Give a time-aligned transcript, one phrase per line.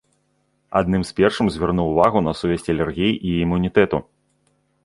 [0.79, 3.97] Адным з першых звярнуў увагу на сувязь алергіі і імунітэту.